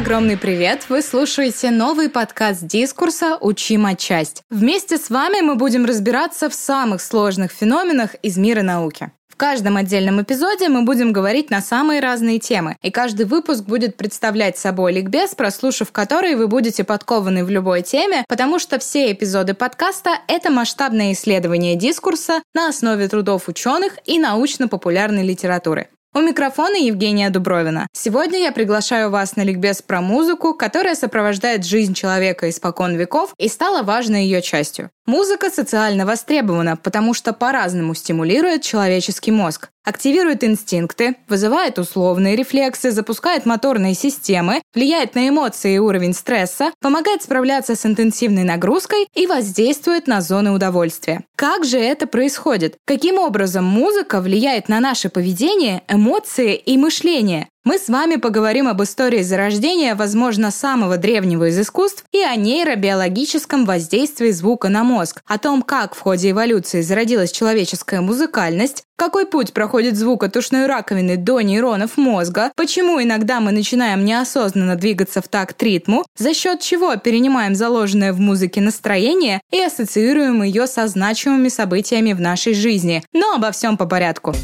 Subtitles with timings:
[0.00, 0.86] Огромный привет!
[0.88, 4.42] Вы слушаете новый подкаст дискурса «Учим отчасть».
[4.48, 9.12] Вместе с вами мы будем разбираться в самых сложных феноменах из мира науки.
[9.28, 13.98] В каждом отдельном эпизоде мы будем говорить на самые разные темы, и каждый выпуск будет
[13.98, 19.52] представлять собой ликбез, прослушав который вы будете подкованы в любой теме, потому что все эпизоды
[19.52, 25.90] подкаста— это масштабное исследование дискурса на основе трудов ученых и научно-популярной литературы.
[26.12, 27.86] У микрофона Евгения Дубровина.
[27.92, 33.46] Сегодня я приглашаю вас на ликбез про музыку, которая сопровождает жизнь человека испокон веков и
[33.48, 34.90] стала важной ее частью.
[35.06, 39.70] Музыка социально востребована, потому что по-разному стимулирует человеческий мозг.
[39.82, 47.22] Активирует инстинкты, вызывает условные рефлексы, запускает моторные системы, влияет на эмоции и уровень стресса, помогает
[47.22, 51.24] справляться с интенсивной нагрузкой и воздействует на зоны удовольствия.
[51.34, 52.76] Как же это происходит?
[52.86, 57.48] Каким образом музыка влияет на наше поведение, эмоции и мышление?
[57.62, 63.66] Мы с вами поговорим об истории зарождения, возможно, самого древнего из искусств и о нейробиологическом
[63.66, 69.52] воздействии звука на мозг, о том, как в ходе эволюции зародилась человеческая музыкальность, какой путь
[69.52, 75.28] проходит звук от ушной раковины до нейронов мозга, почему иногда мы начинаем неосознанно двигаться в
[75.28, 81.48] такт ритму, за счет чего перенимаем заложенное в музыке настроение и ассоциируем ее со значимыми
[81.48, 83.02] событиями в нашей жизни.
[83.12, 84.34] Но обо всем по порядку.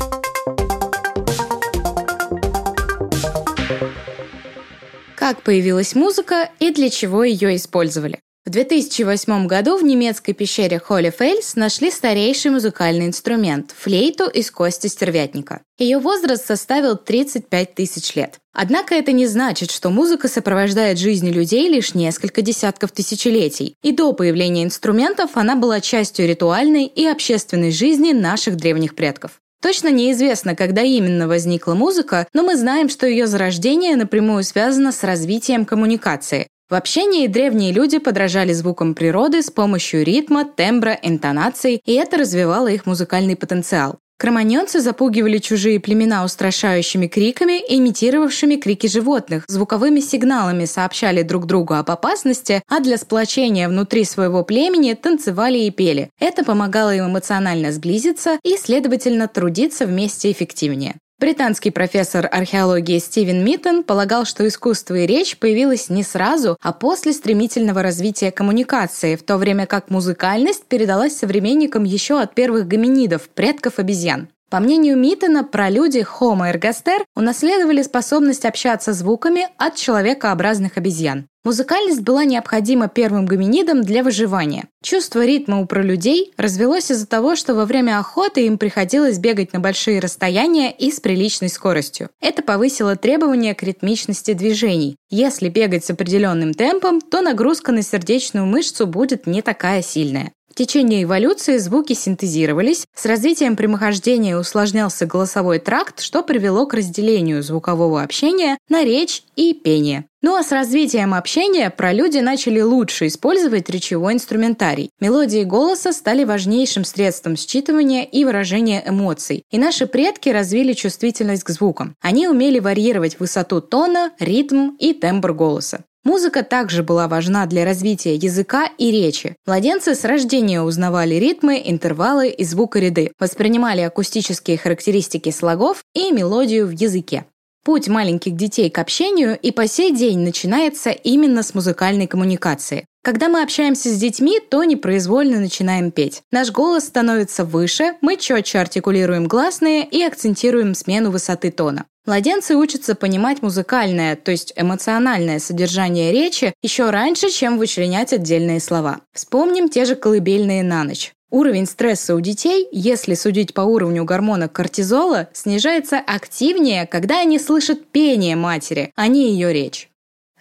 [5.17, 8.21] Как появилась музыка и для чего ее использовали.
[8.47, 15.63] В 2008 году в немецкой пещере Холлифельс нашли старейший музыкальный инструмент– флейту из кости стервятника.
[15.79, 18.39] Ее возраст составил 35 тысяч лет.
[18.55, 23.75] Однако это не значит, что музыка сопровождает жизни людей лишь несколько десятков тысячелетий.
[23.83, 29.41] И до появления инструментов она была частью ритуальной и общественной жизни наших древних предков.
[29.63, 35.03] Точно неизвестно, когда именно возникла музыка, но мы знаем, что ее зарождение напрямую связано с
[35.03, 36.49] развитием коммуникации.
[36.69, 42.69] В общении древние люди подражали звукам природы с помощью ритма, тембра, интонаций, и это развивало
[42.69, 43.99] их музыкальный потенциал.
[44.19, 51.91] Кроманьонцы запугивали чужие племена устрашающими криками, имитировавшими крики животных, звуковыми сигналами сообщали друг другу об
[51.91, 56.09] опасности, а для сплочения внутри своего племени танцевали и пели.
[56.19, 60.97] Это помогало им эмоционально сблизиться и, следовательно, трудиться вместе эффективнее.
[61.19, 67.15] Британский профессор археологии Стивен Миттон полагал, что искусство и речь появилось не сразу, а после
[67.15, 73.79] стремительного развития коммуникации, в то время как музыкальность передалась современникам еще от первых гоминидов, предков
[73.79, 74.29] обезьян.
[74.49, 81.27] По мнению Миттона, пролюди Homo ergaster унаследовали способность общаться звуками от человекообразных обезьян.
[81.47, 84.65] Музыкальность была необходима первым гоминидам для выживания.
[84.83, 89.61] Чувство ритма у пролюдей развелось из-за того, что во время охоты им приходилось бегать на
[89.61, 92.11] большие расстояния и с приличной скоростью.
[92.21, 94.97] Это повысило требования к ритмичности движений.
[95.09, 100.33] Если бегать с определенным темпом, то нагрузка на сердечную мышцу будет не такая сильная.
[100.57, 108.03] Течение эволюции звуки синтезировались, с развитием прямохождения усложнялся голосовой тракт, что привело к разделению звукового
[108.03, 110.07] общения на речь и пение.
[110.23, 114.89] Ну а с развитием общения пролюди начали лучше использовать речевой инструментарий.
[114.99, 121.51] Мелодии голоса стали важнейшим средством считывания и выражения эмоций, и наши предки развили чувствительность к
[121.51, 121.95] звукам.
[122.01, 125.85] Они умели варьировать высоту тона, ритм и тембр голоса.
[126.07, 129.35] Музыка также была важна для развития языка и речи.
[129.45, 136.71] Младенцы с рождения узнавали ритмы, интервалы и звукоряды, воспринимали акустические характеристики слогов и мелодию в
[136.71, 137.25] языке.
[137.67, 142.87] Путь маленьких детей к общению и по сей день начинается именно с музыкальной коммуникации.
[143.03, 146.23] Когда мы общаемся с детьми, то непроизвольно начинаем петь.
[146.31, 151.87] Наш голос становится выше, мы четче артикулируем гласные и акцентируем смену высоты тона.
[152.07, 159.01] Младенцы учатся понимать музыкальное, то есть эмоциональное содержание речи еще раньше, чем вычленять отдельные слова.
[159.13, 161.16] Вспомним те же колыбельные на ночь.
[161.31, 167.87] Уровень стресса у детей, если судить по уровню гормона кортизола, снижается активнее, когда они слышат
[167.89, 169.91] пение матери, а не ее речь.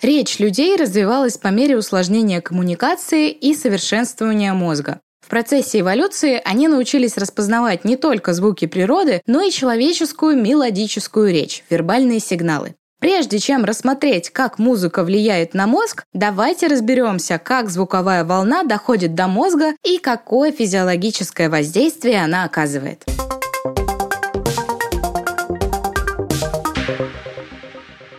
[0.02, 5.00] Речь людей развивалась по мере усложнения коммуникации и совершенствования мозга.
[5.26, 11.64] В процессе эволюции они научились распознавать не только звуки природы, но и человеческую мелодическую речь,
[11.72, 12.76] вербальные сигналы.
[13.00, 19.28] Прежде чем рассмотреть, как музыка влияет на мозг, давайте разберемся, как звуковая волна доходит до
[19.28, 23.04] мозга и какое физиологическое воздействие она оказывает.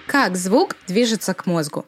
[0.07, 1.85] Как звук движется к мозгу?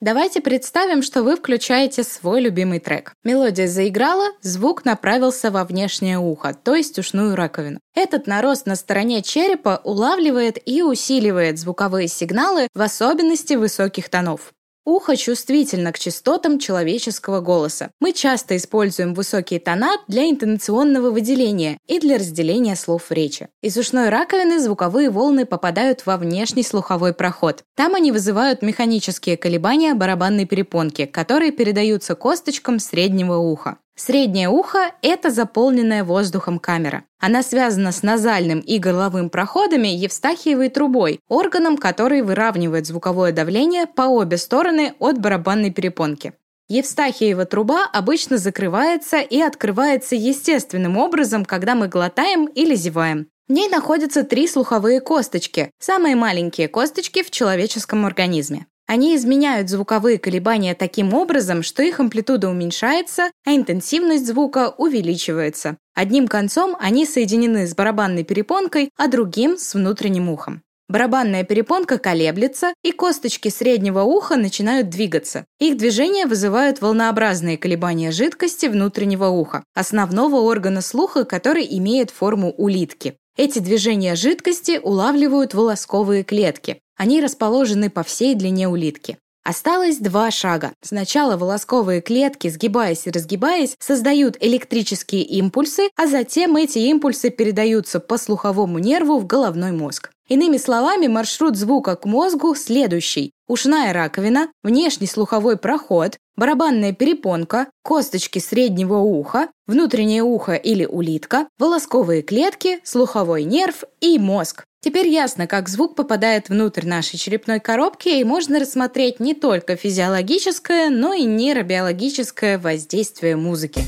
[0.00, 3.12] Давайте представим, что вы включаете свой любимый трек.
[3.22, 7.80] Мелодия заиграла, звук направился во внешнее ухо, то есть ушную раковину.
[7.94, 14.54] Этот нарост на стороне черепа улавливает и усиливает звуковые сигналы, в особенности высоких тонов.
[14.86, 17.90] Ухо чувствительно к частотам человеческого голоса.
[18.00, 23.48] Мы часто используем высокие тона для интонационного выделения и для разделения слов в речи.
[23.62, 27.62] Из ушной раковины звуковые волны попадают во внешний слуховой проход.
[27.76, 33.76] Там они вызывают механические колебания барабанной перепонки, которые передаются косточкам среднего уха.
[34.02, 37.04] Среднее ухо– это заполненная воздухом камера.
[37.18, 44.04] Она связана с назальным и горловым проходами Евстахиевой трубой, органом, который выравнивает звуковое давление по
[44.08, 46.32] обе стороны от барабанной перепонки.
[46.70, 53.26] Евстахиева труба обычно закрывается и открывается естественным образом, когда мы глотаем или зеваем.
[53.48, 58.64] В ней находятся три слуховые косточки, самые маленькие косточки в человеческом организме.
[58.90, 65.76] Они изменяют звуковые колебания таким образом, что их амплитуда уменьшается, а интенсивность звука увеличивается.
[65.94, 70.62] Одним концом они соединены с барабанной перепонкой, а другим– с внутренним ухом.
[70.88, 75.44] Барабанная перепонка колеблется, и косточки среднего уха начинают двигаться.
[75.60, 83.14] Их движения вызывают волнообразные колебания жидкости внутреннего уха, основного органа слуха, который имеет форму улитки.
[83.36, 86.80] Эти движения жидкости улавливают волосковые клетки.
[87.00, 89.16] Они расположены по всей длине улитки.
[89.42, 90.72] Осталось два шага.
[90.82, 98.18] Сначала волосковые клетки, сгибаясь и разгибаясь, создают электрические импульсы, а затем эти импульсы передаются по
[98.18, 100.10] слуховому нерву в головной мозг.
[100.28, 103.32] Иными словами, маршрут звука к мозгу следующий.
[103.48, 112.20] Ушная раковина, внешний слуховой проход, барабанная перепонка, косточки среднего уха, внутреннее ухо или улитка, волосковые
[112.20, 114.64] клетки, слуховой нерв и мозг.
[114.82, 120.88] Теперь ясно, как звук попадает внутрь нашей черепной коробки, и можно рассмотреть не только физиологическое,
[120.88, 123.82] но и нейробиологическое воздействие музыки.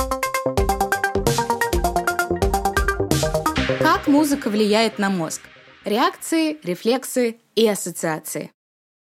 [3.80, 5.40] Как музыка влияет на мозг?
[5.86, 8.50] Реакции, рефлексы и ассоциации.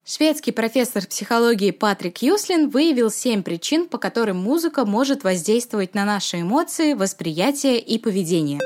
[0.04, 6.42] Шведский профессор психологии Патрик Юслин выявил семь причин, по которым музыка может воздействовать на наши
[6.42, 8.60] эмоции, восприятие и поведение.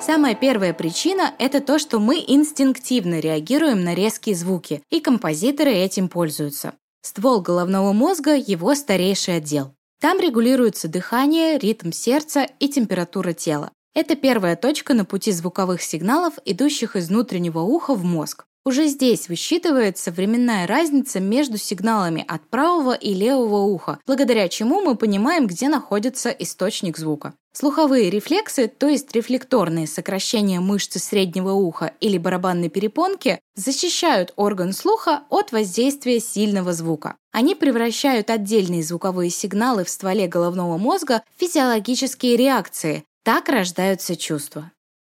[0.00, 6.08] Самая первая причина– это то, что мы инстинктивно реагируем на резкие звуки, и композиторы этим
[6.08, 6.74] пользуются.
[7.02, 9.74] Ствол головного мозга– его старейший отдел.
[10.00, 13.72] Там регулируется дыхание, ритм сердца и температура тела.
[13.92, 18.44] Это первая точка на пути звуковых сигналов, идущих из внутреннего уха в мозг.
[18.64, 24.94] Уже здесь высчитывается временная разница между сигналами от правого и левого уха, благодаря чему мы
[24.94, 27.34] понимаем, где находится источник звука.
[27.60, 35.24] Слуховые рефлексы, то есть рефлекторные сокращения мышцы среднего уха или барабанной перепонки, защищают орган слуха
[35.28, 37.16] от воздействия сильного звука.
[37.32, 44.70] Они превращают отдельные звуковые сигналы в стволе головного мозга в физиологические реакции, так рождаются чувства.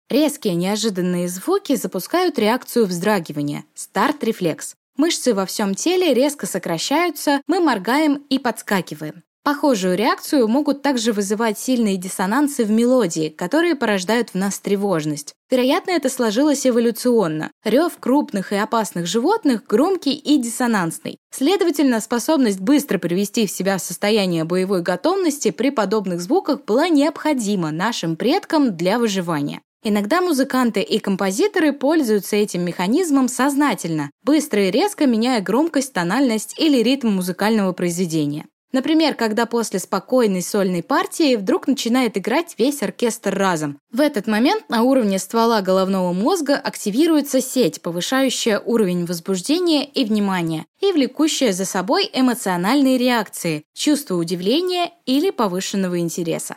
[0.09, 4.73] Резкие неожиданные звуки запускают реакцию вздрагивания– старт-рефлекс.
[4.97, 9.21] Мышцы во всем теле резко сокращаются, мы моргаем и подскакиваем.
[9.43, 15.33] Похожую реакцию могут также вызывать сильные диссонансы в мелодии, которые порождают в нас тревожность.
[15.49, 17.49] Вероятно, это сложилось эволюционно.
[17.63, 21.17] Рев крупных и опасных животных громкий и диссонансный.
[21.31, 28.17] Следовательно, способность быстро привести в себя состояние боевой готовности при подобных звуках была необходима нашим
[28.17, 29.61] предкам для выживания.
[29.83, 36.83] Иногда музыканты и композиторы пользуются этим механизмом сознательно, быстро и резко меняя громкость, тональность или
[36.83, 38.45] ритм музыкального произведения.
[38.71, 43.79] Например, когда после спокойной сольной партии вдруг начинает играть весь оркестр разом.
[43.91, 50.65] В этот момент на уровне ствола головного мозга активируется сеть, повышающая уровень возбуждения и внимания
[50.79, 56.55] и влекущая за собой эмоциональные реакции, чувство удивления или повышенного интереса.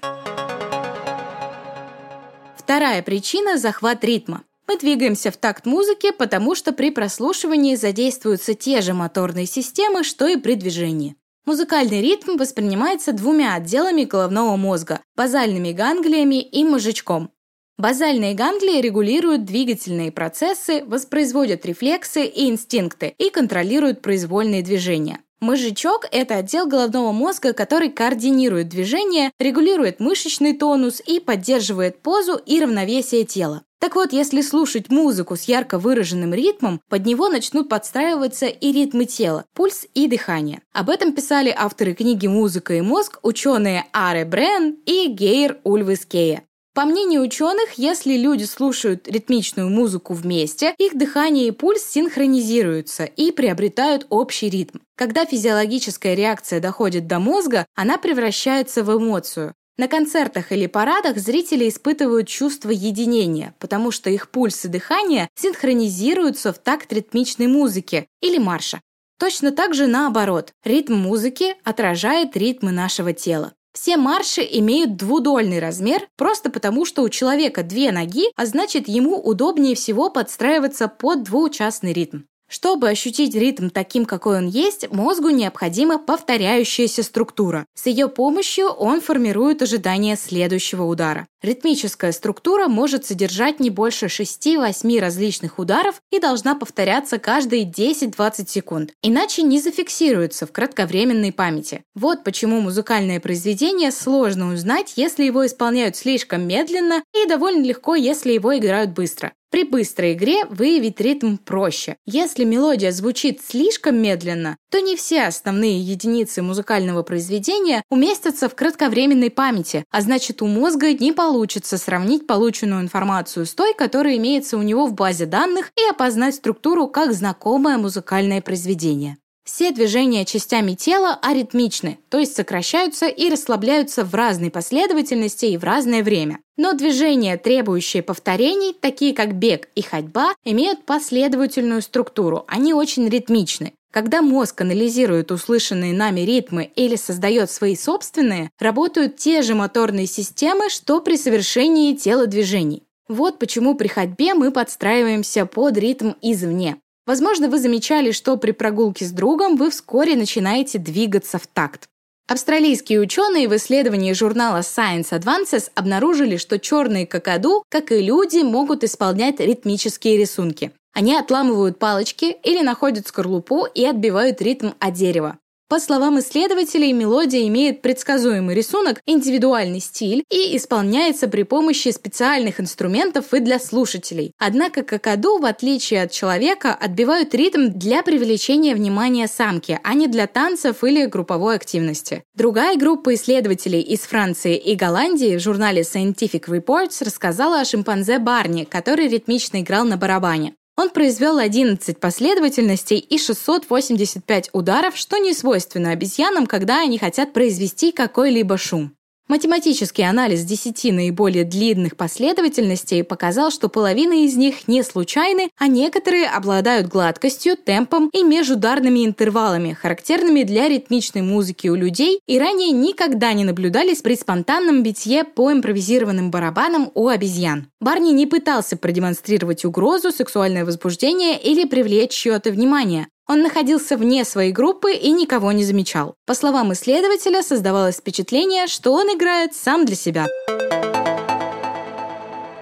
[2.56, 4.42] Вторая причина– захват ритма.
[4.66, 10.26] Мы двигаемся в такт музыки, потому что при прослушивании задействуются те же моторные системы, что
[10.26, 11.16] и при движении.
[11.46, 17.30] Музыкальный ритм воспринимается двумя отделами головного мозга– базальными ганглиями и мозжечком.
[17.76, 25.18] Базальные ганглии регулируют двигательные процессы, воспроизводят рефлексы и инстинкты и контролируют произвольные движения.
[25.40, 32.58] Мозжечок– это отдел головного мозга, который координирует движение, регулирует мышечный тонус и поддерживает позу и
[32.58, 33.64] равновесие тела.
[33.84, 39.04] Так вот, если слушать музыку с ярко выраженным ритмом, под него начнут подстраиваться и ритмы
[39.04, 40.62] тела, пульс и дыхание.
[40.72, 46.44] Об этом писали авторы книги «Музыка и мозг» ученые Аре Брен и Гейр Ульвискея.
[46.72, 53.32] По мнению ученых, если люди слушают ритмичную музыку вместе, их дыхание и пульс синхронизируются и
[53.32, 54.78] приобретают общий ритм.
[54.96, 59.54] Когда физиологическая реакция доходит до мозга, она превращается в эмоцию.
[59.76, 66.52] На концертах или парадах зрители испытывают чувство единения, потому что их пульс и дыхание синхронизируются
[66.52, 68.80] в такт ритмичной музыки или марша.
[69.18, 73.52] Точно так же наоборот, ритм музыки отражает ритмы нашего тела.
[73.72, 79.18] Все марши имеют двудольный размер просто потому, что у человека две ноги, а значит ему
[79.18, 82.20] удобнее всего подстраиваться под двуучастный ритм.
[82.54, 87.66] Чтобы ощутить ритм таким, какой он есть, мозгу необходима повторяющаяся структура.
[87.74, 91.26] С ее помощью он формирует ожидание следующего удара.
[91.42, 98.92] Ритмическая структура может содержать не больше 6-8 различных ударов и должна повторяться каждые 10-20 секунд,
[99.02, 101.82] иначе не зафиксируется в кратковременной памяти.
[101.96, 108.30] Вот почему музыкальное произведение сложно узнать, если его исполняют слишком медленно и довольно легко, если
[108.30, 109.32] его играют быстро.
[109.54, 111.96] При быстрой игре выявить ритм проще.
[112.06, 119.30] Если мелодия звучит слишком медленно, то не все основные единицы музыкального произведения уместятся в кратковременной
[119.30, 124.62] памяти, а значит у мозга не получится сравнить полученную информацию с той, которая имеется у
[124.62, 129.18] него в базе данных и опознать структуру как знакомое музыкальное произведение.
[129.44, 135.64] Все движения частями тела аритмичны, то есть сокращаются и расслабляются в разной последовательности и в
[135.64, 136.38] разное время.
[136.56, 143.74] Но движения, требующие повторений, такие как бег и ходьба, имеют последовательную структуру, они очень ритмичны.
[143.92, 150.70] Когда мозг анализирует услышанные нами ритмы или создает свои собственные, работают те же моторные системы,
[150.70, 152.82] что при совершении телодвижений.
[153.08, 156.78] Вот почему при ходьбе мы подстраиваемся под ритм извне.
[157.06, 161.88] Возможно, вы замечали, что при прогулке с другом вы вскоре начинаете двигаться в такт.
[162.26, 168.82] Австралийские ученые в исследовании журнала Science Advances обнаружили, что черные какаду, как и люди, могут
[168.82, 170.72] исполнять ритмические рисунки.
[170.94, 175.38] Они отламывают палочки или находят скорлупу и отбивают ритм от дерева.
[175.66, 183.32] По словам исследователей, мелодия имеет предсказуемый рисунок, индивидуальный стиль и исполняется при помощи специальных инструментов
[183.32, 184.32] и для слушателей.
[184.38, 190.26] Однако какаду, в отличие от человека, отбивают ритм для привлечения внимания самки, а не для
[190.26, 192.24] танцев или групповой активности.
[192.34, 198.64] Другая группа исследователей из Франции и Голландии в журнале Scientific Reports рассказала о шимпанзе Барни,
[198.64, 200.54] который ритмично играл на барабане.
[200.76, 207.92] Он произвел 11 последовательностей и 685 ударов, что не свойственно обезьянам, когда они хотят произвести
[207.92, 208.92] какой-либо шум.
[209.26, 216.26] Математический анализ 10 наиболее длинных последовательностей показал, что половина из них не случайны, а некоторые
[216.26, 223.32] обладают гладкостью, темпом и межударными интервалами, характерными для ритмичной музыки у людей и ранее никогда
[223.32, 227.68] не наблюдались при спонтанном битье по импровизированным барабанам у обезьян.
[227.84, 233.08] Барни не пытался продемонстрировать угрозу, сексуальное возбуждение или привлечь чье-то внимание.
[233.28, 236.14] Он находился вне своей группы и никого не замечал.
[236.24, 240.26] По словам исследователя, создавалось впечатление, что он играет сам для себя.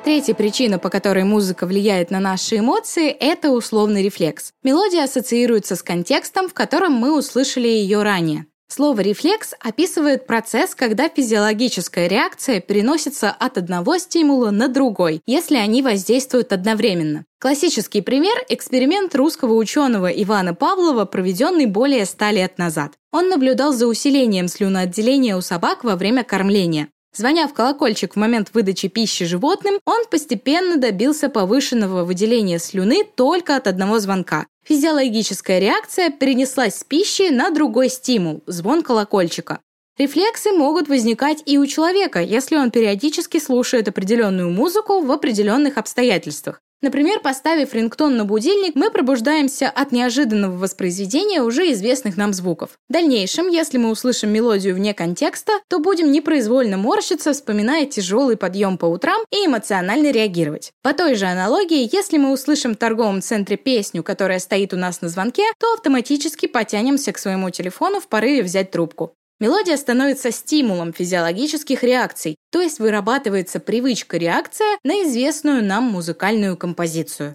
[0.02, 4.50] Третья причина, по которой музыка влияет на наши эмоции, это условный рефлекс.
[4.64, 8.47] Мелодия ассоциируется с контекстом, в котором мы услышали ее ранее.
[8.75, 15.83] Слово «рефлекс» описывает процесс, когда физиологическая реакция переносится от одного стимула на другой, если они
[15.83, 17.26] воздействуют одновременно.
[17.38, 22.95] Классический пример– эксперимент русского ученого Ивана Павлова, проведенный более ста лет назад.
[23.12, 26.88] Он наблюдал за усилением слюноотделения у собак во время кормления.
[27.14, 33.57] Звоня в колокольчик в момент выдачи пищи животным, он постепенно добился повышенного выделения слюны только
[33.57, 34.47] от одного звонка.
[34.64, 39.61] Физиологическая реакция перенеслась с пищи на другой стимул– звон колокольчика.
[39.99, 46.62] Рефлексы могут возникать и у человека, если он периодически слушает определенную музыку в определенных обстоятельствах.
[46.83, 52.71] Например, поставив рингтон на будильник, мы пробуждаемся от неожиданного воспроизведения уже известных нам звуков.
[52.89, 58.79] В дальнейшем, если мы услышим мелодию вне контекста, то будем непроизвольно морщиться, вспоминая тяжелый подъем
[58.79, 60.73] по утрам и эмоционально реагировать.
[60.83, 65.01] По той же аналогии, если мы услышим в торговом центре песню, которая стоит у нас
[65.03, 69.15] на звонке, то автоматически потянемся к своему телефону в порыве взять трубку.
[69.43, 77.35] Мелодия становится стимулом физиологических реакций, то есть вырабатывается привычка-реакция на известную нам музыкальную композицию.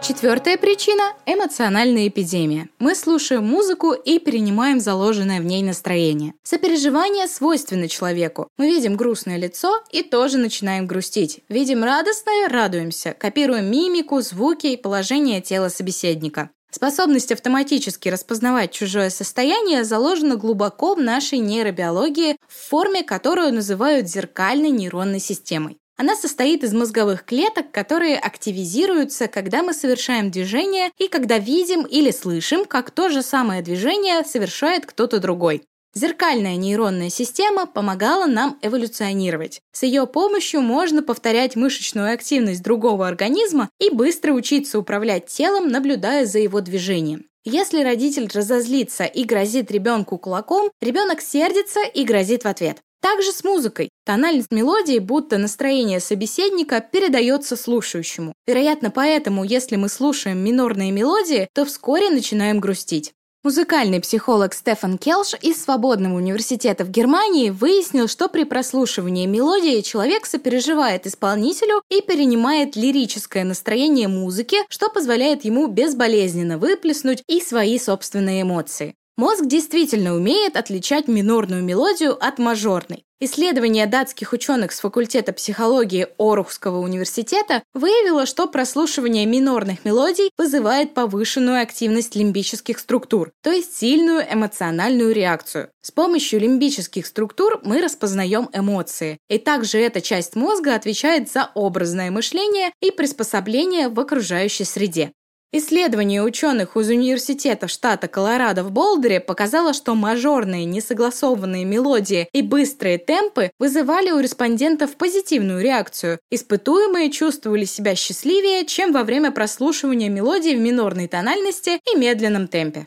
[0.00, 2.68] Четвертая причина– эмоциональная эпидемия.
[2.78, 6.34] Мы слушаем музыку и перенимаем заложенное в ней настроение.
[6.44, 8.46] Сопереживание свойственно человеку.
[8.56, 11.40] Мы видим грустное лицо и тоже начинаем грустить.
[11.48, 13.16] Видим радостное– радуемся.
[13.18, 16.50] Копируем мимику, звуки и положение тела собеседника.
[16.70, 24.70] Способность автоматически распознавать чужое состояние заложена глубоко в нашей нейробиологии в форме, которую называют зеркальной
[24.70, 25.78] нейронной системой.
[25.96, 32.10] Она состоит из мозговых клеток, которые активизируются, когда мы совершаем движение и когда видим или
[32.10, 35.62] слышим, как то же самое движение совершает кто-то другой.
[35.92, 39.60] Зеркальная нейронная система помогала нам эволюционировать.
[39.72, 46.26] С ее помощью можно повторять мышечную активность другого организма и быстро учиться управлять телом, наблюдая
[46.26, 47.24] за его движением.
[47.44, 52.78] Если родитель разозлится и грозит ребенку кулаком, ребенок сердится и грозит в ответ.
[53.00, 53.88] Также с музыкой.
[54.04, 58.34] Тональность мелодии, будто настроение собеседника, передается слушающему.
[58.46, 63.14] Вероятно, поэтому, если мы слушаем минорные мелодии, то вскоре начинаем грустить.
[63.42, 70.26] Музыкальный психолог Стефан Келш из Свободного университета в Германии выяснил, что при прослушивании мелодии человек
[70.26, 78.42] сопереживает исполнителю и перенимает лирическое настроение музыки, что позволяет ему безболезненно выплеснуть и свои собственные
[78.42, 78.94] эмоции.
[79.16, 83.06] Мозг действительно умеет отличать минорную мелодию от мажорной.
[83.22, 91.60] Исследование датских ученых с факультета психологии Орухского университета выявило, что прослушивание минорных мелодий вызывает повышенную
[91.60, 95.68] активность лимбических структур, то есть сильную эмоциональную реакцию.
[95.82, 102.10] С помощью лимбических структур мы распознаем эмоции, и также эта часть мозга отвечает за образное
[102.10, 105.12] мышление и приспособление в окружающей среде.
[105.52, 112.98] Исследование ученых из университета штата Колорадо в Болдере показало, что мажорные несогласованные мелодии и быстрые
[112.98, 116.20] темпы вызывали у респондентов позитивную реакцию.
[116.30, 122.86] Испытуемые чувствовали себя счастливее, чем во время прослушивания мелодий в минорной тональности и медленном темпе.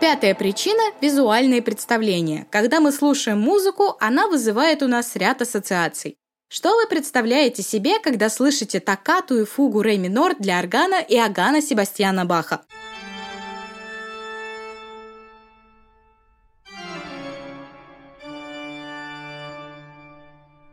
[0.00, 2.48] Пятая причина– визуальные представления.
[2.50, 6.16] Когда мы слушаем музыку, она вызывает у нас ряд ассоциаций.
[6.50, 11.60] Что вы представляете себе, когда слышите токкату и фугу ре минор для органа и агана
[11.60, 12.62] Себастьяна Баха?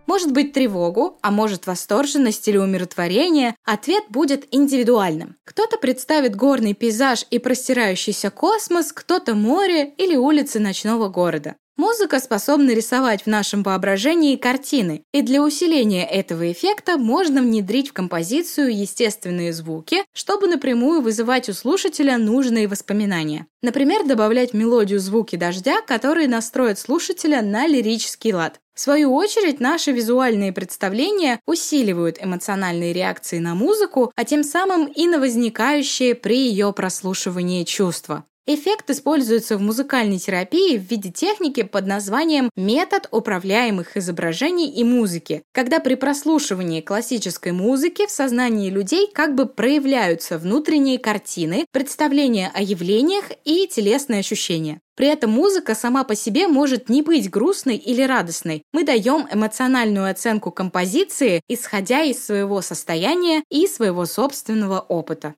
[0.08, 5.36] Может быть тревогу, а может восторженность или умиротворение, ответ будет индивидуальным.
[5.44, 11.58] Кто-то представит горный пейзаж и простирающийся космос, кто-то море или улицы ночного города.
[11.78, 17.94] Музыка способна рисовать в нашем воображении картины, и для усиления этого эффекта можно внедрить в
[17.94, 23.48] композицию естественные звуки, чтобы напрямую вызывать у слушателя нужные воспоминания.
[23.62, 28.62] Например, добавлять в мелодию звуки дождя, которые настроят слушателя на лирический лад.
[28.74, 35.08] В свою очередь, наши визуальные представления усиливают эмоциональные реакции на музыку, а тем самым и
[35.08, 38.24] на возникающие при ее прослушивании чувства.
[38.48, 45.42] Эффект используется в музыкальной терапии в виде техники под названием «метод управляемых изображений и музыки»,
[45.52, 52.62] когда при прослушивании классической музыки в сознании людей как бы проявляются внутренние картины, представления о
[52.62, 54.80] явлениях и телесные ощущения.
[54.96, 58.62] При этом музыка сама по себе может не быть грустной или радостной.
[58.72, 65.34] Мы даем эмоциональную оценку композиции, исходя из своего состояния и своего собственного опыта.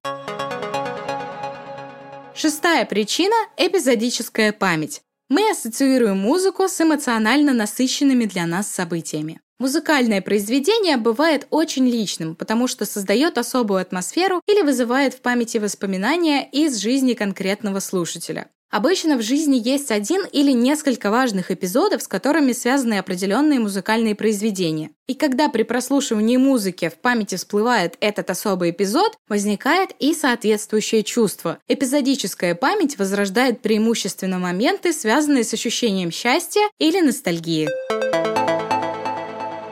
[2.37, 5.01] Шестая причина– эпизодическая память.
[5.27, 9.41] Мы ассоциируем музыку с эмоционально насыщенными для нас событиями.
[9.57, 16.47] Музыкальное произведение бывает очень личным, потому что создает особую атмосферу или вызывает в памяти воспоминания
[16.51, 18.51] из жизни конкретного слушателя.
[18.69, 24.91] Обычно в жизни есть один или несколько важных эпизодов, с которыми связаны определенные музыкальные произведения.
[25.07, 31.59] И когда при прослушивании музыки в памяти всплывает этот особый эпизод, возникает и соответствующее чувство.
[31.69, 37.69] Эпизодическая память возрождает преимущественно моменты, связанные с ощущением счастья или ностальгии.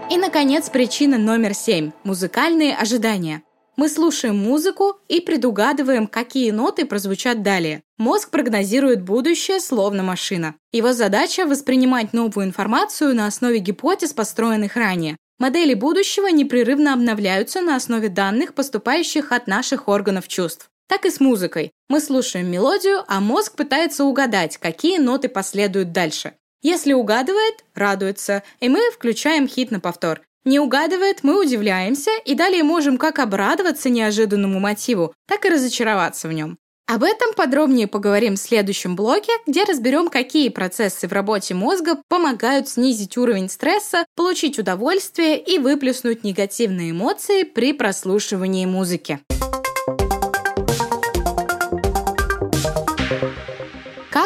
[0.09, 3.43] И, наконец, причина номер семь– музыкальные ожидания.
[3.77, 7.83] Мы слушаем музыку и предугадываем, какие ноты прозвучат далее.
[7.97, 10.55] Мозг прогнозирует будущее словно машина.
[10.71, 15.17] Его задача– воспринимать новую информацию на основе гипотез, построенных ранее.
[15.39, 20.69] Модели будущего непрерывно обновляются на основе данных, поступающих от наших органов чувств.
[20.87, 21.71] Так и с музыкой.
[21.89, 26.35] Мы слушаем мелодию, а мозг пытается угадать, какие ноты последуют дальше.
[26.61, 30.21] Если угадывает, радуется, и мы включаем хит на повтор.
[30.45, 36.33] Не угадывает, мы удивляемся и далее можем как обрадоваться неожиданному мотиву, так и разочароваться в
[36.33, 36.57] нем.
[36.87, 42.69] Об этом подробнее поговорим в следующем блоке, где разберем, какие процессы в работе мозга помогают
[42.69, 49.19] снизить уровень стресса, получить удовольствие и выплеснуть негативные эмоции при прослушивании музыки.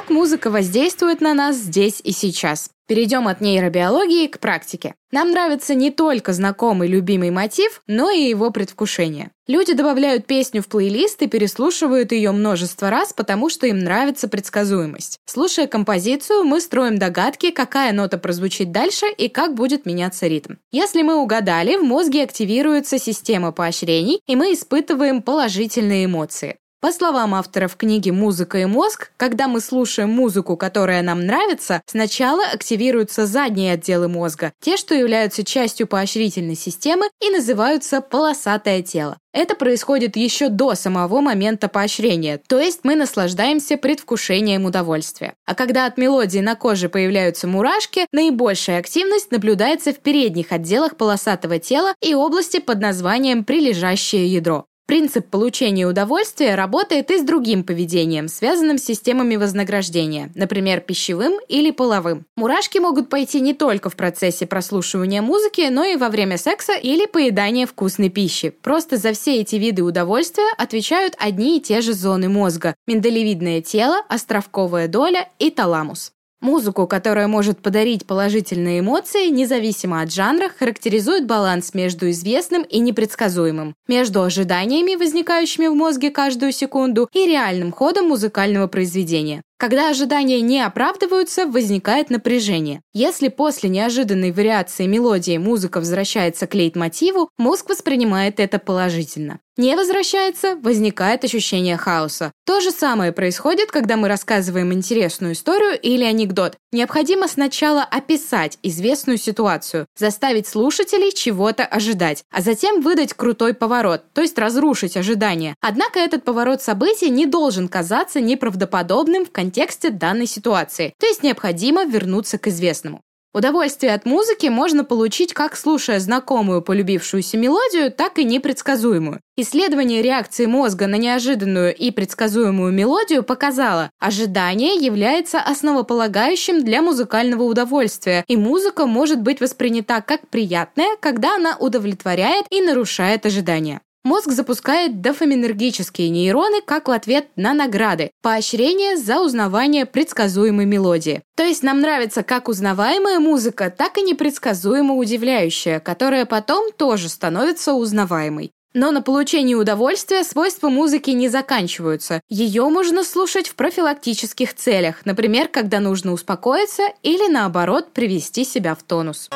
[0.09, 2.69] Музыка воздействует на нас здесь и сейчас.
[2.87, 4.95] Перейдем от нейробиологии к практике.
[5.11, 9.31] Нам нравится не только знакомый любимый мотив, но и его предвкушение.
[9.47, 15.19] Люди добавляют песню в плейлист и переслушивают ее множество раз, потому что им нравится предсказуемость.
[15.25, 20.55] Слушая композицию, мы строим догадки, какая нота прозвучит дальше и как будет меняться ритм.
[20.71, 26.57] Если мы угадали, в мозге активируется система поощрений, и мы испытываем положительные эмоции.
[26.81, 32.41] По словам авторов книги «Музыка и мозг», когда мы слушаем музыку, которая нам нравится, сначала
[32.45, 39.17] активируются задние отделы мозга, те, что являются частью поощрительной системы и называются полосатое тело.
[39.33, 45.33] Это происходит еще до самого момента поощрения, то есть мы наслаждаемся предвкушением удовольствия.
[45.45, 51.59] А когда от мелодии на коже появляются мурашки, наибольшая активность наблюдается в передних отделах полосатого
[51.59, 54.68] тела и области под названием прилежащее ядро.
[54.89, 61.69] Принцип получения удовольствия работает и с другим поведением, связанным с системами вознаграждения, например, пищевым или
[61.69, 62.25] половым.
[62.35, 67.05] Мурашки могут пойти не только в процессе прослушивания музыки, но и во время секса или
[67.05, 68.49] поедания вкусной пищи.
[68.49, 74.01] Просто за все эти виды удовольствия отвечают одни и те же зоны мозга– миндалевидное тело,
[74.09, 76.13] островковая доля и таламус.
[76.41, 83.75] Музыку, которая может подарить положительные эмоции, независимо от жанра, характеризует баланс между известным и непредсказуемым,
[83.89, 89.41] между ожиданиями, возникающими в мозге каждую секунду, и реальным ходом музыкального произведения.
[89.59, 92.81] Когда ожидания не оправдываются, возникает напряжение.
[92.93, 99.41] Если после неожиданной вариации мелодии музыка возвращается к лейтмотиву, мозг воспринимает это положительно.
[99.57, 102.31] Не возвращается, возникает ощущение хаоса.
[102.45, 106.55] То же самое происходит, когда мы рассказываем интересную историю или анекдот.
[106.71, 114.21] Необходимо сначала описать известную ситуацию, заставить слушателей чего-то ожидать, а затем выдать крутой поворот, то
[114.21, 115.55] есть разрушить ожидания.
[115.59, 121.23] Однако этот поворот событий не должен казаться неправдоподобным в контексте контексте данной ситуации, то есть
[121.23, 123.01] необходимо вернуться к известному.
[123.33, 129.21] Удовольствие от музыки можно получить как слушая знакомую полюбившуюся мелодию, так и непредсказуемую.
[129.37, 138.23] Исследование реакции мозга на неожиданную и предсказуемую мелодию показало, ожидание является основополагающим для музыкального удовольствия,
[138.27, 143.81] и музыка может быть воспринята как приятная, когда она удовлетворяет и нарушает ожидания.
[144.03, 151.21] Мозг запускает дофаминергические нейроны как в ответ на награды, поощрение за узнавание предсказуемой мелодии.
[151.35, 157.73] То есть нам нравится как узнаваемая музыка, так и непредсказуемо удивляющая, которая потом тоже становится
[157.73, 158.51] узнаваемой.
[158.73, 162.21] Но на получение удовольствия свойства музыки не заканчиваются.
[162.29, 168.83] Ее можно слушать в профилактических целях, например, когда нужно успокоиться или наоборот привести себя в
[168.83, 169.29] тонус.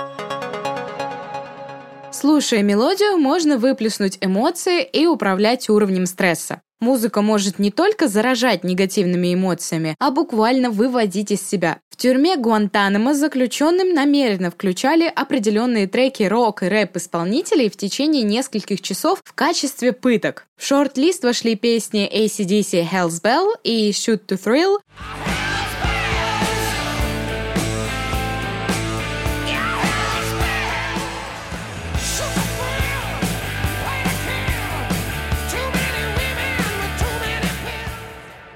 [2.23, 6.61] Слушая мелодию, можно выплеснуть эмоции и управлять уровнем стресса.
[6.79, 11.79] Музыка может не только заражать негативными эмоциями, а буквально выводить из себя.
[11.89, 19.19] В тюрьме Гуантанамо заключенным намеренно включали определенные треки рок и рэп-исполнителей в течение нескольких часов
[19.25, 20.45] в качестве пыток.
[20.57, 24.79] В шорт-лист вошли песни ACDC Hell's Bell и Shoot to Thrill.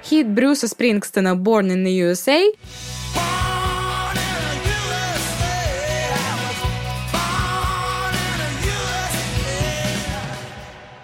[0.10, 2.54] Хит Брюса Спрингстона «Born in the USA»,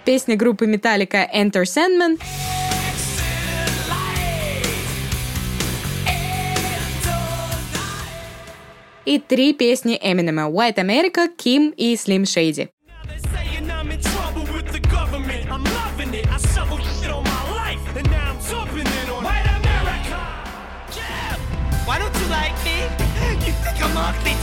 [0.04, 2.18] песня группы Metallica «Enter Sandman»,
[9.04, 12.73] и три песни Эминема «White America», «Kim» и «Slim Shady».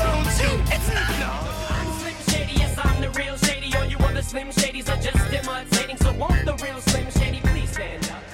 [0.01, 0.60] Don't you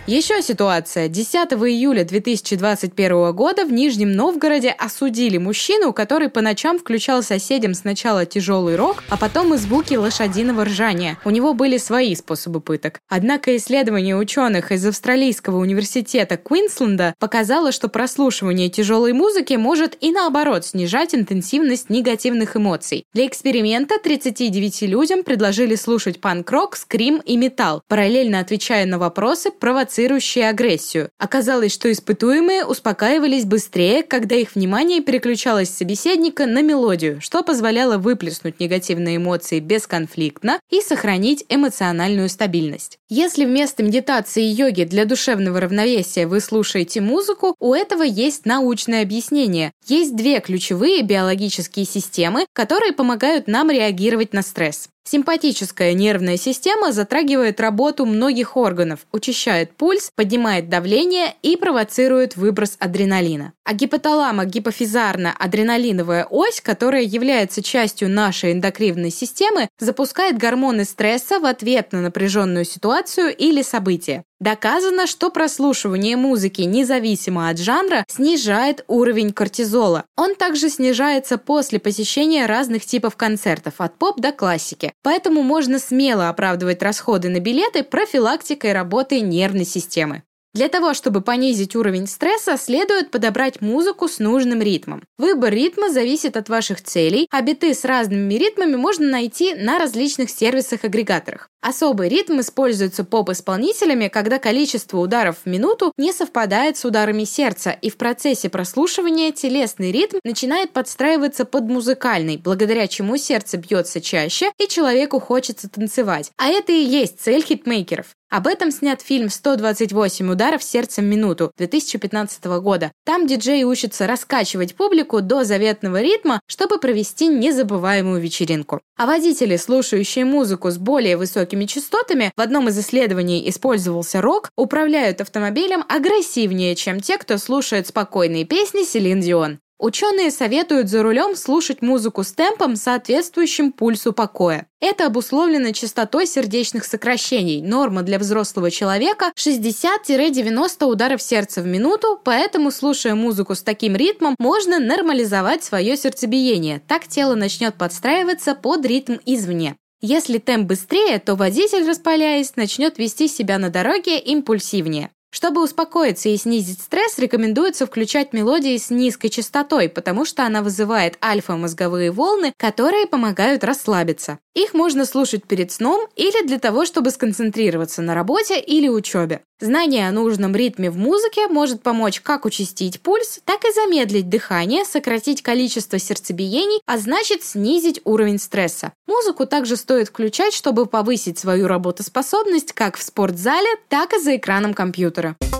[0.08, 1.10] Еще ситуация.
[1.10, 1.36] 10
[1.67, 8.78] июля 2021 года в Нижнем Новгороде осудили мужчину, который по ночам включал соседям сначала тяжелый
[8.78, 11.17] рок, а потом и звуки лошадиного ржания.
[11.26, 13.02] У него были свои способы пыток.
[13.10, 20.65] Однако исследование ученых из Австралийского университета Квинсленда показало, что прослушивание тяжелой музыки может и наоборот
[20.65, 23.04] снижать интенсивность негативных эмоций.
[23.13, 29.97] Для эксперимента 39 людям предложили слушать панк-рок, скрим и металл, параллельно отвечая на вопросы, провоцирующие
[29.98, 31.10] провоцирующие агрессию.
[31.18, 37.98] Оказалось, что испытуемые успокаивались быстрее, когда их внимание переключалось с собеседника на мелодию, что позволяло
[37.98, 43.00] выплеснуть негативные эмоции бесконфликтно и сохранить эмоциональную стабильность.
[43.10, 49.02] Если вместо медитации и йоги для душевного равновесия вы слушаете музыку, у этого есть научное
[49.02, 49.72] объяснение.
[49.88, 54.90] Есть две ключевые биологические системы, которые помогают нам реагировать на стресс.
[55.10, 63.54] Симпатическая нервная система затрагивает работу многих органов, учащает пульс, поднимает давление и провоцирует выброс адреналина.
[63.67, 72.01] А гипоталамо-гипофизарно-адреналиновая ось, которая является частью нашей эндокринной системы, запускает гормоны стресса в ответ на
[72.01, 74.23] напряженную ситуацию или событие.
[74.39, 80.06] Доказано, что прослушивание музыки независимо от жанра снижает уровень кортизола.
[80.15, 84.93] Он также снижается после посещения разных типов концертов, от поп до классики.
[85.03, 90.23] Поэтому можно смело оправдывать расходы на билеты профилактикой работы нервной системы.
[90.58, 95.04] Для того, чтобы понизить уровень стресса, следует подобрать музыку с нужным ритмом.
[95.20, 100.32] Выбор ритма зависит от ваших целей, а биты с разными ритмами можно найти на различных
[100.32, 101.52] сервисах-агрегаторах.
[101.62, 107.89] Особый ритм используется поп-исполнителями, когда количество ударов в минуту не совпадает с ударами сердца, и
[107.89, 114.67] в процессе прослушивания телесный ритм начинает подстраиваться под музыкальный, благодаря чему сердце бьется чаще и
[114.67, 116.32] человеку хочется танцевать.
[116.38, 118.08] А это и есть цель хитмейкеров.
[118.30, 122.91] Об этом снят фильм «128 ударов сердцем в минуту» 2015 года.
[123.06, 128.82] Там диджеи учатся раскачивать публику до заветного ритма, чтобы провести незабываемую вечеринку.
[128.98, 131.15] А водители, слушающие музыку с более
[131.48, 137.88] высокими частотами, в одном из исследований использовался рок, управляют автомобилем агрессивнее, чем те, кто слушает
[137.88, 139.60] спокойные песни Селин Дион.
[139.80, 144.66] Ученые советуют за рулем слушать музыку с темпом, соответствующим пульсу покоя.
[144.82, 147.62] Это обусловлено частотой сердечных сокращений.
[147.62, 154.36] Норма для взрослого человека 60-90 ударов сердца в минуту, поэтому, слушая музыку с таким ритмом,
[154.40, 156.82] можно нормализовать свое сердцебиение.
[156.88, 159.78] Так тело начнет подстраиваться под ритм извне.
[160.00, 165.12] Если темп быстрее, то водитель, распаляясь, начнет вести себя на дороге импульсивнее.
[165.38, 171.23] Чтобы успокоиться и снизить стресс, рекомендуется включать мелодии с низкой частотой, потому что она вызывает
[171.23, 174.39] альфа-мозговые волны, которые помогают расслабиться.
[174.56, 179.41] Их можно слушать перед сном или для того, чтобы сконцентрироваться на работе или учебе.
[179.60, 184.86] Знание о нужном ритме в музыке может помочь как участить пульс, так и замедлить дыхание,
[184.86, 188.93] сократить количество сердцебиений, а значит снизить уровень стресса.
[189.08, 194.76] Музыку также стоит включать, чтобы повысить свою работоспособность как в спортзале, так и за экраном
[194.76, 195.27] компьютера.
[195.28, 195.57] утро.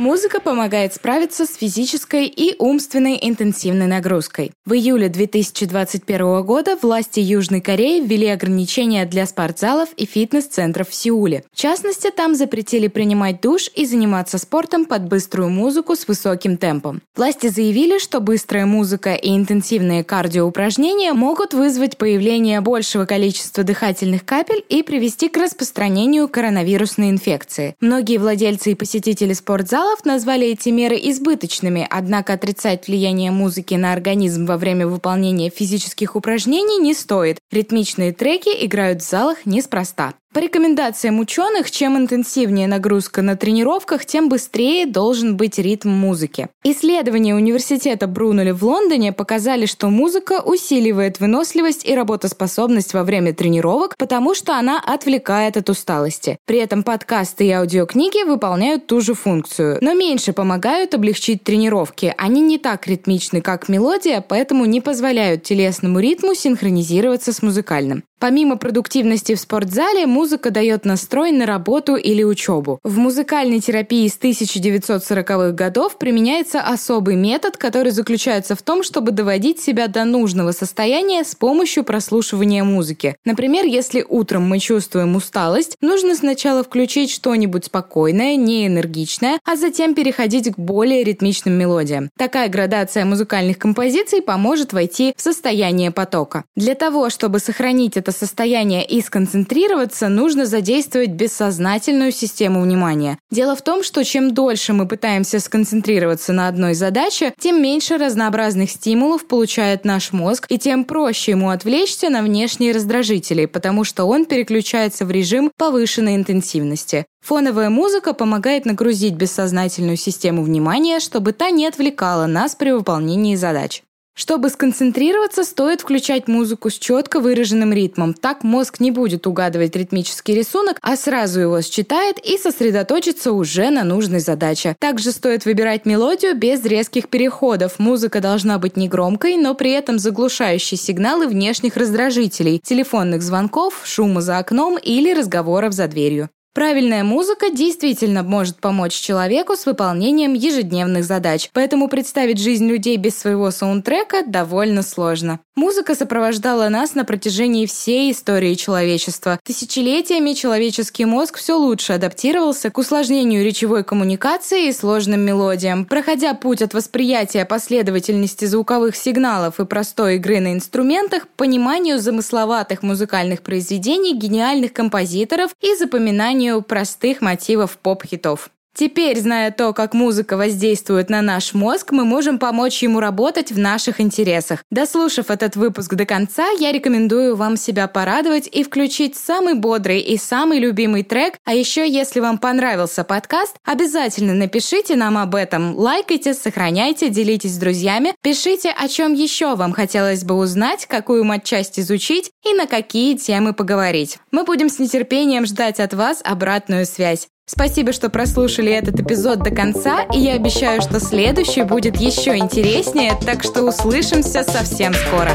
[0.00, 4.50] Музыка помогает справиться с физической и умственной интенсивной нагрузкой.
[4.64, 11.44] В июле 2021 года власти Южной Кореи ввели ограничения для спортзалов и фитнес-центров в Сеуле.
[11.52, 17.02] В частности, там запретили принимать душ и заниматься спортом под быструю музыку с высоким темпом.
[17.14, 24.64] Власти заявили, что быстрая музыка и интенсивные кардиоупражнения могут вызвать появление большего количества дыхательных капель
[24.66, 27.74] и привести к распространению коронавирусной инфекции.
[27.82, 33.92] Многие владельцы и посетители спортзала Журналов назвали эти меры избыточными, однако отрицать влияние музыки на
[33.92, 37.38] организм во время выполнения физических упражнений не стоит.
[37.50, 40.14] Ритмичные треки играют в залах неспроста.
[40.32, 46.46] По рекомендациям ученых, чем интенсивнее нагрузка на тренировках, тем быстрее должен быть ритм музыки.
[46.62, 53.96] Исследования университета Брунули в Лондоне показали, что музыка усиливает выносливость и работоспособность во время тренировок,
[53.98, 56.38] потому что она отвлекает от усталости.
[56.46, 62.14] При этом подкасты и аудиокниги выполняют ту же функцию, но меньше помогают облегчить тренировки.
[62.16, 68.04] Они не так ритмичны, как мелодия, поэтому не позволяют телесному ритму синхронизироваться с музыкальным.
[68.20, 72.78] Помимо продуктивности в спортзале, музыка дает настрой на работу или учебу.
[72.84, 79.62] В музыкальной терапии с 1940-х годов применяется особый метод, который заключается в том, чтобы доводить
[79.62, 83.16] себя до нужного состояния с помощью прослушивания музыки.
[83.24, 89.94] Например, если утром мы чувствуем усталость, нужно сначала включить что-нибудь спокойное, не энергичное, а затем
[89.94, 92.10] переходить к более ритмичным мелодиям.
[92.18, 96.44] Такая градация музыкальных композиций поможет войти в состояние потока.
[96.56, 103.18] Для того, чтобы сохранить это состояние и сконцентрироваться, нужно задействовать бессознательную систему внимания.
[103.30, 108.70] Дело в том, что чем дольше мы пытаемся сконцентрироваться на одной задаче, тем меньше разнообразных
[108.70, 114.26] стимулов получает наш мозг, и тем проще ему отвлечься на внешние раздражители, потому что он
[114.26, 117.06] переключается в режим повышенной интенсивности.
[117.24, 123.82] Фоновая музыка помогает нагрузить бессознательную систему внимания, чтобы та не отвлекала нас при выполнении задач.
[124.14, 128.12] Чтобы сконцентрироваться, стоит включать музыку с четко выраженным ритмом.
[128.12, 133.82] Так мозг не будет угадывать ритмический рисунок, а сразу его считает и сосредоточится уже на
[133.82, 134.76] нужной задаче.
[134.78, 137.78] Также стоит выбирать мелодию без резких переходов.
[137.78, 144.38] Музыка должна быть негромкой, но при этом заглушающей сигналы внешних раздражителей, телефонных звонков, шума за
[144.38, 146.28] окном или разговоров за дверью.
[146.52, 153.16] Правильная музыка действительно может помочь человеку с выполнением ежедневных задач, поэтому представить жизнь людей без
[153.16, 155.38] своего саундтрека довольно сложно.
[155.54, 159.38] Музыка сопровождала нас на протяжении всей истории человечества.
[159.44, 165.84] Тысячелетиями человеческий мозг все лучше адаптировался к усложнению речевой коммуникации и сложным мелодиям.
[165.84, 173.42] Проходя путь от восприятия последовательности звуковых сигналов и простой игры на инструментах пониманию замысловатых музыкальных
[173.42, 178.50] произведений гениальных композиторов и запоминанию созданию простых мотивов поп-хитов.
[178.74, 183.58] Теперь, зная то, как музыка воздействует на наш мозг, мы можем помочь ему работать в
[183.58, 184.64] наших интересах.
[184.70, 190.16] Дослушав этот выпуск до конца, я рекомендую вам себя порадовать и включить самый бодрый и
[190.16, 191.34] самый любимый трек.
[191.44, 195.76] А еще, если вам понравился подкаст, обязательно напишите нам об этом.
[195.76, 198.14] Лайкайте, сохраняйте, делитесь с друзьями.
[198.22, 203.52] Пишите, о чем еще вам хотелось бы узнать, какую матчасть изучить и на какие темы
[203.52, 204.18] поговорить.
[204.30, 207.28] Мы будем с нетерпением ждать от вас обратную связь.
[207.52, 213.18] Спасибо, что прослушали этот эпизод до конца, и я обещаю, что следующий будет еще интереснее,
[213.26, 215.32] так что услышимся совсем скоро.